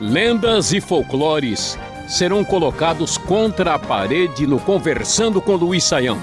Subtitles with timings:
[0.00, 6.22] Lendas e folclores serão colocados contra a parede no Conversando com Luiz Saião.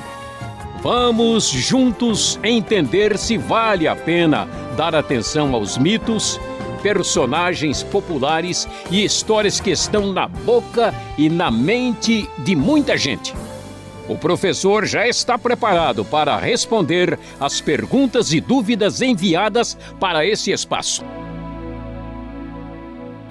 [0.81, 4.47] Vamos juntos entender se vale a pena
[4.77, 6.39] dar atenção aos mitos,
[6.81, 13.33] personagens populares e histórias que estão na boca e na mente de muita gente.
[14.07, 21.03] O professor já está preparado para responder as perguntas e dúvidas enviadas para esse espaço.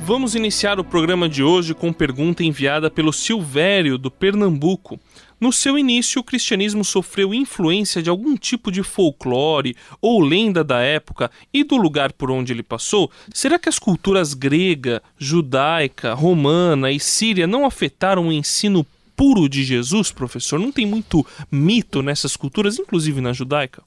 [0.05, 4.99] Vamos iniciar o programa de hoje com pergunta enviada pelo Silvério, do Pernambuco.
[5.39, 10.81] No seu início, o cristianismo sofreu influência de algum tipo de folclore ou lenda da
[10.81, 13.11] época e do lugar por onde ele passou?
[13.33, 18.85] Será que as culturas grega, judaica, romana e síria não afetaram o ensino
[19.17, 20.59] puro de Jesus, professor?
[20.59, 23.83] Não tem muito mito nessas culturas, inclusive na judaica?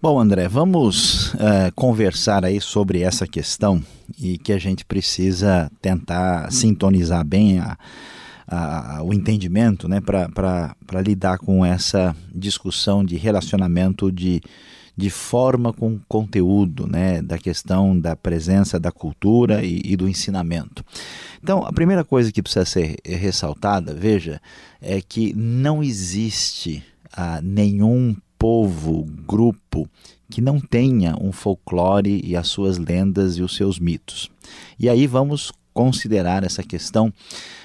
[0.00, 3.82] Bom, André, vamos uh, conversar aí sobre essa questão
[4.16, 7.76] e que a gente precisa tentar sintonizar bem a,
[8.46, 14.40] a, o entendimento né, para lidar com essa discussão de relacionamento de,
[14.98, 20.84] de forma com conteúdo, né, da questão da presença da cultura e, e do ensinamento.
[21.40, 24.42] Então, a primeira coisa que precisa ser ressaltada, veja,
[24.82, 26.82] é que não existe
[27.12, 29.88] ah, nenhum povo, grupo
[30.28, 34.28] que não tenha um folclore e as suas lendas e os seus mitos.
[34.80, 37.14] E aí vamos considerar essa questão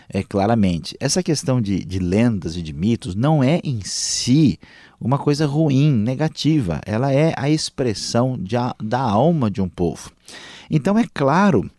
[0.07, 0.95] é, claramente.
[0.99, 4.59] Essa questão de, de lendas e de mitos não é em si
[5.03, 6.79] uma coisa ruim, negativa.
[6.85, 10.09] Ela é a expressão de, da alma de um povo.
[10.71, 11.69] Então é claro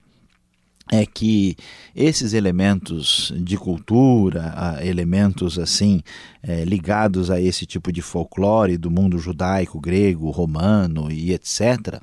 [0.92, 1.56] é que
[1.97, 6.03] esses elementos de cultura, elementos assim
[6.42, 11.98] é, ligados a esse tipo de folclore do mundo judaico, grego, romano e etc.,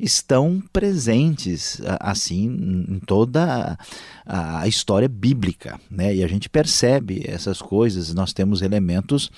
[0.00, 2.46] estão presentes assim
[2.88, 3.78] em toda
[4.26, 6.14] a história bíblica, né?
[6.14, 8.14] E a gente percebe essas coisas.
[8.14, 9.30] Nós temos elementos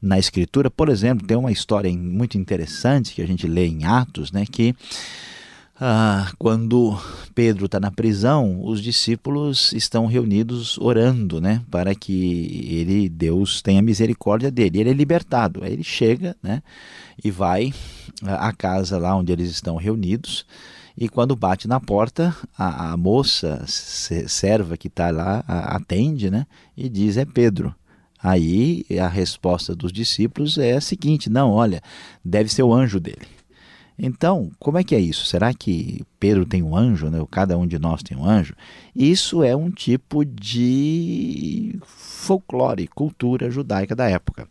[0.00, 4.32] na escritura, por exemplo, tem uma história muito interessante que a gente lê em Atos,
[4.32, 4.44] né?
[4.44, 4.74] Que
[5.82, 6.94] ah, quando
[7.34, 13.80] Pedro está na prisão, os discípulos estão reunidos orando, né, para que ele, Deus, tenha
[13.80, 14.80] misericórdia dele.
[14.80, 15.64] Ele é libertado.
[15.64, 16.62] Aí ele chega, né,
[17.24, 17.72] e vai
[18.22, 20.44] à casa lá onde eles estão reunidos.
[20.94, 26.46] E quando bate na porta, a, a moça serva que está lá atende, né,
[26.76, 27.74] e diz é Pedro.
[28.22, 31.80] Aí a resposta dos discípulos é a seguinte: não, olha,
[32.22, 33.39] deve ser o anjo dele.
[34.02, 35.26] Então, como é que é isso?
[35.26, 37.22] Será que Pedro tem um anjo, né?
[37.30, 38.54] cada um de nós tem um anjo?
[38.96, 44.48] Isso é um tipo de folclore, cultura judaica da época.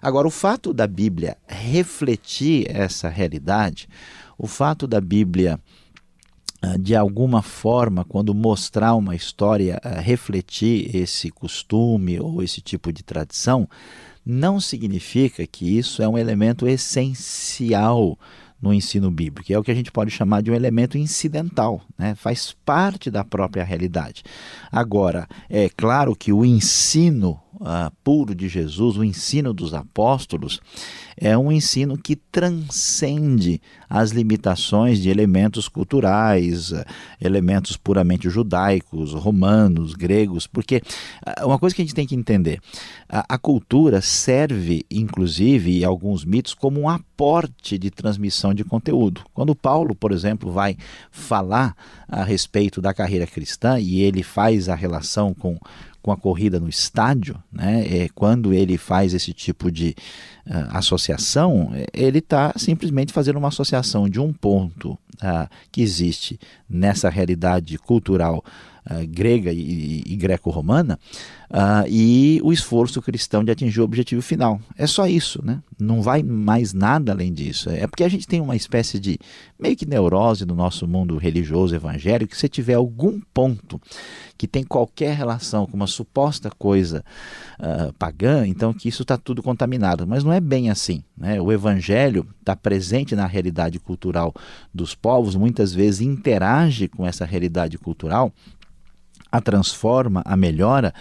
[0.00, 3.88] Agora, o fato da Bíblia refletir essa realidade,
[4.38, 5.58] o fato da Bíblia
[6.62, 12.92] ah, de alguma forma, quando mostrar uma história, ah, refletir esse costume ou esse tipo
[12.92, 13.68] de tradição,
[14.24, 18.16] não significa que isso é um elemento essencial
[18.62, 19.52] no ensino bíblico.
[19.52, 22.14] É o que a gente pode chamar de um elemento incidental, né?
[22.14, 24.22] faz parte da própria realidade.
[24.70, 30.60] Agora, é claro que o ensino uh, puro de Jesus, o ensino dos apóstolos,
[31.16, 36.84] é um ensino que transcende as limitações de elementos culturais, uh,
[37.20, 40.82] elementos puramente judaicos, romanos, gregos, porque
[41.26, 42.60] uh, uma coisa que a gente tem que entender,
[43.08, 49.22] a, a cultura serve, inclusive, alguns mitos, como um aporte de transmissão de conteúdo.
[49.32, 50.76] Quando Paulo, por exemplo, vai
[51.10, 51.76] falar
[52.08, 55.58] a respeito da carreira cristã e ele faz a relação com
[56.02, 59.94] com a corrida no estádio, né, é, quando ele faz esse tipo de
[60.46, 67.08] uh, associação, ele está simplesmente fazendo uma associação de um ponto uh, que existe nessa
[67.08, 68.44] realidade cultural
[68.90, 70.98] uh, grega e, e greco-romana
[71.50, 74.60] uh, e o esforço cristão de atingir o objetivo final.
[74.76, 75.62] É só isso, né?
[75.82, 77.68] não vai mais nada além disso.
[77.68, 79.18] É porque a gente tem uma espécie de
[79.58, 83.80] meio que neurose no nosso mundo religioso evangélico que se tiver algum ponto
[84.38, 87.04] que tem qualquer relação com uma suposta coisa
[87.58, 90.06] uh, pagã, então que isso está tudo contaminado.
[90.06, 91.02] Mas não é bem assim.
[91.16, 91.40] Né?
[91.40, 94.32] O evangelho está presente na realidade cultural
[94.72, 98.32] dos povos, muitas vezes interage com essa realidade cultural
[99.32, 100.92] a transforma, a melhora,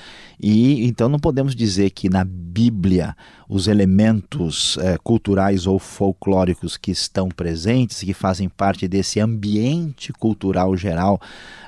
[0.42, 3.16] e então não podemos dizer que na Bíblia
[3.48, 10.78] os elementos é, culturais ou folclóricos que estão presentes, que fazem parte desse ambiente cultural
[10.78, 11.20] geral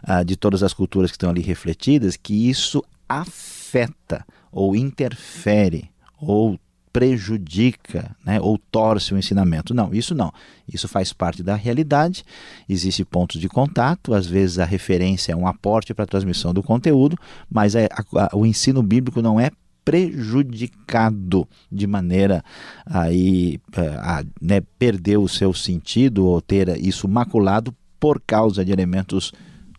[0.07, 5.89] uh, de todas as culturas que estão ali refletidas, que isso afeta ou interfere
[6.19, 6.57] ou
[6.93, 9.73] prejudica né, ou torce o ensinamento.
[9.73, 10.31] Não, isso não.
[10.71, 12.23] Isso faz parte da realidade,
[12.69, 16.61] existe pontos de contato, às vezes a referência é um aporte para a transmissão do
[16.61, 17.17] conteúdo,
[17.49, 19.49] mas é, a, a, o ensino bíblico não é
[19.83, 22.41] prejudicado de maneira
[22.85, 28.71] aí eh, a né, perder o seu sentido ou ter isso maculado por causa de
[28.71, 29.33] elementos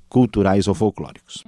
[0.07, 1.43] culturais ou folclóricos.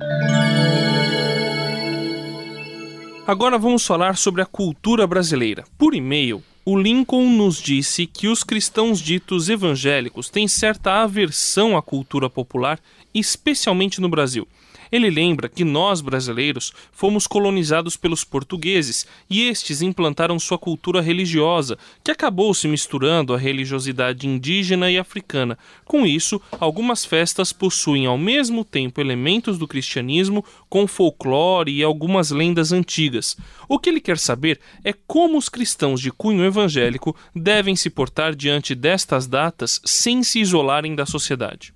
[3.27, 5.65] Agora vamos falar sobre a cultura brasileira.
[5.77, 11.83] Por e-mail, o Lincoln nos disse que os cristãos ditos evangélicos têm certa aversão à
[11.83, 12.79] cultura popular,
[13.13, 14.47] especialmente no Brasil.
[14.91, 21.79] Ele lembra que nós, brasileiros, fomos colonizados pelos portugueses e estes implantaram sua cultura religiosa,
[22.03, 25.59] que acabou se misturando à religiosidade indígena e africana.
[25.85, 32.31] Com isso, algumas festas possuem ao mesmo tempo elementos do cristianismo, com folclore e algumas
[32.31, 33.37] lendas antigas.
[33.69, 38.35] O que ele quer saber é como os cristãos de cunho evangélico devem se portar
[38.35, 41.76] diante destas datas sem se isolarem da sociedade.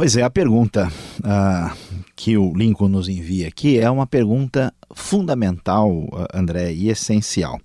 [0.00, 5.90] Pois é, a pergunta uh, que o Lincoln nos envia aqui é uma pergunta fundamental,
[5.90, 7.60] uh, André, e essencial.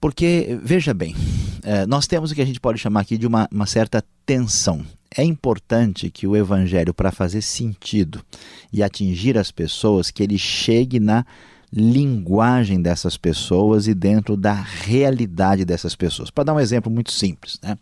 [0.00, 3.46] Porque, veja bem, uh, nós temos o que a gente pode chamar aqui de uma,
[3.52, 4.82] uma certa tensão.
[5.14, 8.24] É importante que o evangelho, para fazer sentido
[8.72, 11.26] e atingir as pessoas, que ele chegue na
[11.70, 16.30] linguagem dessas pessoas e dentro da realidade dessas pessoas.
[16.30, 17.76] Para dar um exemplo muito simples, né?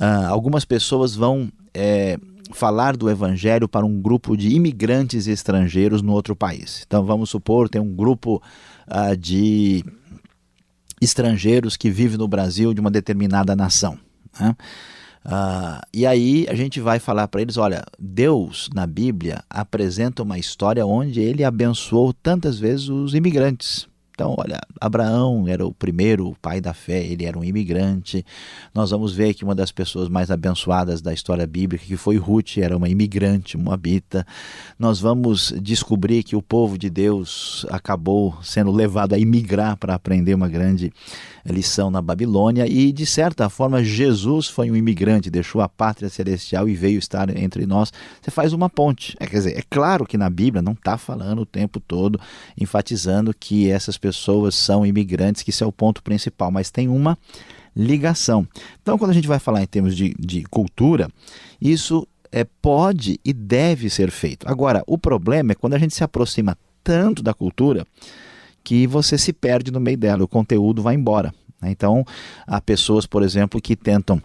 [0.00, 2.18] Uh, algumas pessoas vão é,
[2.52, 6.82] falar do evangelho para um grupo de imigrantes estrangeiros no outro país.
[6.86, 8.42] Então vamos supor, tem um grupo
[8.88, 9.84] uh, de
[11.00, 13.98] estrangeiros que vive no Brasil de uma determinada nação.
[14.38, 14.54] Né?
[15.24, 20.38] Uh, e aí a gente vai falar para eles: olha, Deus na Bíblia apresenta uma
[20.38, 23.88] história onde ele abençoou tantas vezes os imigrantes.
[24.14, 28.24] Então, olha, Abraão era o primeiro pai da fé, ele era um imigrante.
[28.72, 32.58] Nós vamos ver que uma das pessoas mais abençoadas da história bíblica, que foi Ruth,
[32.58, 34.24] era uma imigrante moabita.
[34.78, 40.32] Nós vamos descobrir que o povo de Deus acabou sendo levado a imigrar para aprender
[40.32, 40.92] uma grande
[41.44, 46.68] lição na Babilônia e, de certa forma, Jesus foi um imigrante, deixou a pátria celestial
[46.68, 47.92] e veio estar entre nós.
[48.22, 49.16] Você faz uma ponte.
[49.20, 52.18] É, quer dizer, é claro que na Bíblia não está falando o tempo todo,
[52.58, 57.16] enfatizando que essas pessoas são imigrantes, que isso é o ponto principal, mas tem uma
[57.74, 58.46] ligação.
[58.82, 61.08] Então, quando a gente vai falar em termos de, de cultura,
[61.58, 64.46] isso é, pode e deve ser feito.
[64.46, 67.86] Agora, o problema é quando a gente se aproxima tanto da cultura
[68.62, 71.32] que você se perde no meio dela, o conteúdo vai embora.
[71.62, 71.70] Né?
[71.70, 72.04] Então,
[72.46, 74.20] há pessoas, por exemplo, que tentam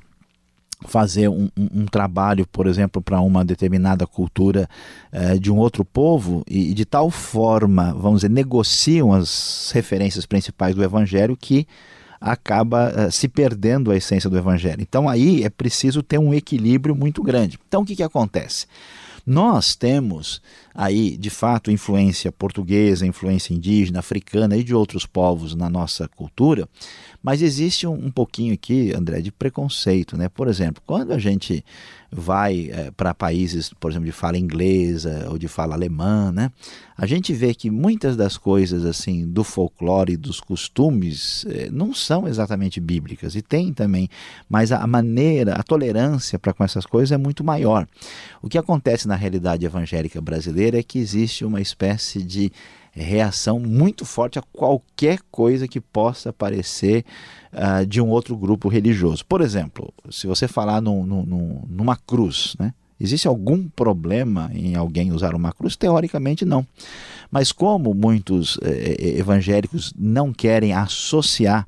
[0.87, 4.69] fazer um, um, um, trabalho, por exemplo, para uma determinada cultura
[5.11, 10.75] eh, de um outro povo e, de tal forma, vamos dizer, negociam as referências principais
[10.75, 11.67] do Evangelho que
[12.19, 14.81] acaba eh, se perdendo a essência do Evangelho.
[14.81, 17.59] Então aí é preciso ter um equilíbrio muito grande.
[17.67, 18.65] Então o que, que acontece?
[19.29, 20.41] Nós temos
[20.73, 26.67] aí, de fato, influência portuguesa, influência indígena, africana e de outros povos na nossa cultura,
[27.21, 30.17] mas existe um, um pouquinho aqui, André, de preconceito.
[30.17, 30.29] Né?
[30.29, 31.63] Por exemplo, quando a gente
[32.11, 36.51] vai é, para países, por exemplo, de fala inglesa ou de fala alemã, né?
[37.01, 42.27] a gente vê que muitas das coisas assim do folclore, dos costumes, é, não são
[42.27, 43.35] exatamente bíblicas.
[43.35, 44.09] E tem também,
[44.50, 47.88] mas a maneira, a tolerância para com essas coisas é muito maior.
[48.41, 52.51] O que acontece na realidade evangélica brasileira é que existe uma espécie de
[53.01, 57.06] reação muito forte a qualquer coisa que possa parecer
[57.53, 59.25] uh, de um outro grupo religioso.
[59.25, 61.06] Por exemplo, se você falar no,
[61.68, 62.73] numa cruz, né?
[63.01, 65.77] Existe algum problema em alguém usar uma cruz?
[65.77, 66.68] Teoricamente, não.
[67.31, 71.65] Mas como muitos eh, eh, evangélicos não querem associar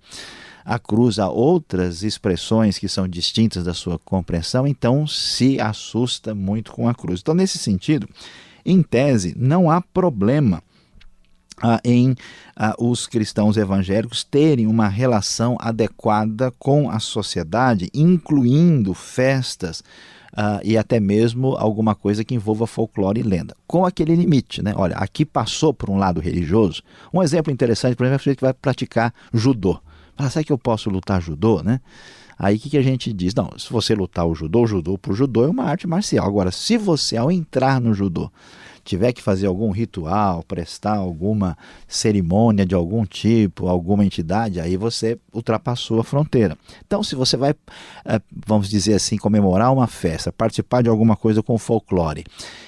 [0.66, 6.74] a cruz a outras expressões que são distintas da sua compreensão, então se assusta muito
[6.74, 7.22] com a cruz.
[7.22, 8.10] Então, nesse sentido,
[8.66, 10.62] em tese, não há problema
[11.62, 12.16] ah, em
[12.56, 19.84] ah, os cristãos evangélicos terem uma relação adequada com a sociedade, incluindo festas
[20.64, 24.64] e até mesmo alguma coisa que envolva folclore e lenda, com aquele limite.
[24.64, 24.74] Né?
[24.78, 26.82] Olha, aqui passou por um lado religioso.
[27.14, 29.78] Um exemplo interessante, por exemplo, é a gente vai praticar judô.
[30.16, 31.62] Fala, será que eu posso lutar judô?
[31.62, 31.82] Né?
[32.38, 33.36] Aí o que, que a gente diz?
[33.36, 36.26] Não, se você lutar o judô, o judô por judô é uma arte marcial.
[36.26, 38.32] Agora, se você, ao entrar no judô,
[38.84, 41.58] tiver que fazer algum ritual, prestar alguma
[41.88, 46.58] cerimônia de algum tipo, alguma entidade, aí você ultrapassou a fronteira.
[46.86, 47.56] Então, se você vai,
[48.06, 52.24] eh, vamos dizer assim, comemorar uma festa, participar de alguma coisa com folclore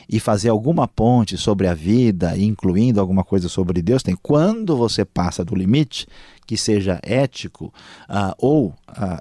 [0.09, 5.03] e fazer alguma ponte sobre a vida, incluindo alguma coisa sobre Deus, tem quando você
[5.03, 6.07] passa do limite,
[6.45, 7.73] que seja ético
[8.09, 8.73] uh, ou uh,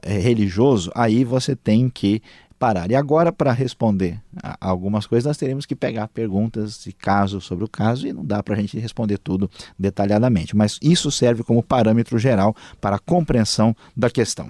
[0.04, 2.20] religioso, aí você tem que
[2.62, 2.92] parar.
[2.92, 4.21] E agora, para responder
[4.61, 8.40] algumas coisas, nós teremos que pegar perguntas de caso sobre o caso e não dá
[8.40, 10.54] para a gente responder tudo detalhadamente.
[10.54, 14.49] Mas isso serve como parâmetro geral para a compreensão da questão.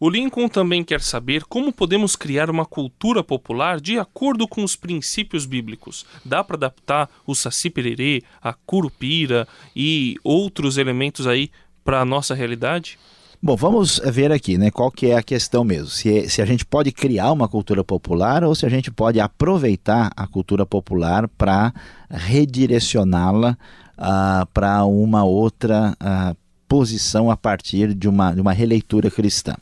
[0.00, 4.74] O Lincoln também quer saber como podemos criar uma cultura popular de acordo com os
[4.74, 6.04] princípios bíblicos.
[6.24, 11.52] Dá para adaptar o Saci Pererê, a Curupira e outros elementos aí
[11.84, 12.98] para a nossa realidade?
[13.44, 15.88] Bom, vamos ver aqui, né, qual que é a questão mesmo.
[15.88, 20.12] Se, se a gente pode criar uma cultura popular ou se a gente pode aproveitar
[20.16, 21.74] a cultura popular para
[22.08, 23.58] redirecioná-la
[23.98, 26.36] uh, para uma outra uh,
[26.68, 29.56] posição a partir de uma, de uma releitura cristã.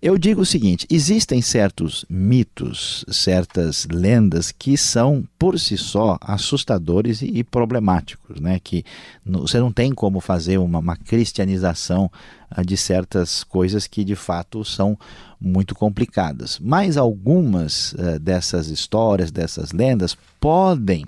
[0.00, 7.20] Eu digo o seguinte: existem certos mitos, certas lendas que são por si só assustadores
[7.20, 8.60] e, problemáticos, né?
[8.62, 8.84] Que
[9.26, 12.08] você não tem como fazer uma, uma cristianização
[12.56, 14.96] uh, de certas coisas que de fato são
[15.40, 16.60] muito complicadas.
[16.60, 21.06] Mas algumas uh, dessas histórias, dessas lendas, podem,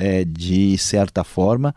[0.00, 1.72] uh, de certa forma,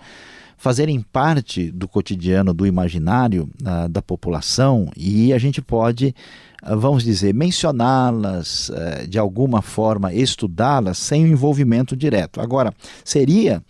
[0.58, 6.16] fazerem parte do cotidiano, do imaginário uh, da população e a gente pode,
[6.64, 12.42] uh, vamos dizer, mencioná-las, uh, de alguma forma estudá-las sem o envolvimento direto.
[12.42, 13.64] Agora, seria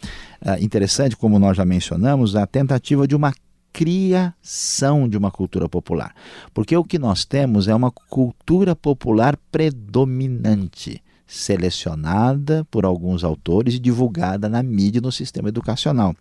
[0.59, 3.33] interessante, como nós já mencionamos, a tentativa de uma
[3.73, 6.13] criação de uma cultura popular.
[6.53, 13.79] Porque o que nós temos é uma cultura popular predominante selecionada por alguns autores e
[13.79, 16.15] divulgada na mídia e no sistema educacional.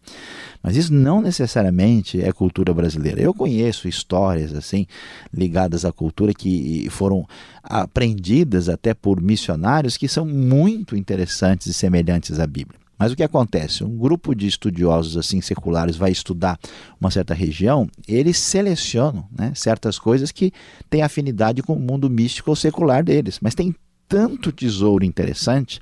[0.62, 3.20] Mas isso não necessariamente é cultura brasileira.
[3.20, 4.86] Eu conheço histórias assim
[5.32, 7.26] ligadas à cultura que foram
[7.62, 12.84] aprendidas até por missionários que são muito interessantes e semelhantes à Bíblia.
[12.98, 13.82] Mas o que acontece?
[13.82, 16.58] Um grupo de estudiosos assim seculares vai estudar
[17.00, 20.52] uma certa região, eles selecionam né, certas coisas que
[20.88, 23.74] têm afinidade com o mundo místico ou secular deles, mas tem
[24.08, 25.80] tanto tesouro interessante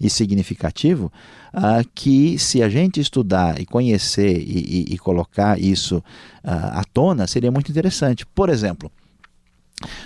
[0.00, 1.12] e significativo
[1.54, 6.02] uh, que, se a gente estudar e conhecer e, e, e colocar isso uh,
[6.44, 8.26] à tona, seria muito interessante.
[8.26, 8.90] Por exemplo,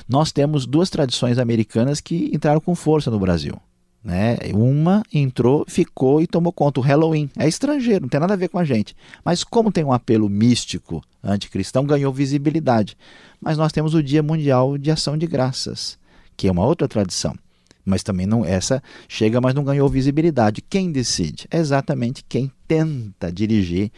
[0.08, 3.56] nós temos duas tradições americanas que entraram com força no Brasil.
[4.02, 4.36] Né?
[4.52, 6.78] Uma entrou, ficou e tomou conta.
[6.78, 8.94] O Halloween é estrangeiro, não tem nada a ver com a gente.
[9.24, 12.98] Mas como tem um apelo místico anticristão, ganhou visibilidade.
[13.40, 15.98] Mas nós temos o Dia Mundial de Ação de Graças,
[16.36, 17.34] que é uma outra tradição
[17.84, 20.62] mas também não essa chega, mas não ganhou visibilidade.
[20.62, 21.46] Quem decide?
[21.50, 23.90] É exatamente quem tenta dirigir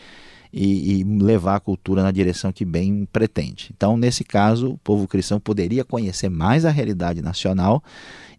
[0.53, 3.71] e, e, levar a cultura na direção que bem pretende.
[3.77, 7.83] Então, nesse caso, o povo cristão poderia conhecer mais a realidade nacional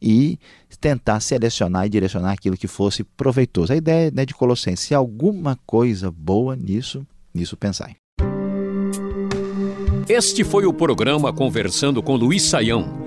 [0.01, 0.39] e
[0.79, 3.71] tentar selecionar e direcionar aquilo que fosse proveitoso.
[3.71, 7.95] A ideia né, de Colossenses, se alguma coisa boa nisso, nisso pensar.
[10.09, 13.06] Este foi o programa Conversando com Luiz Saião.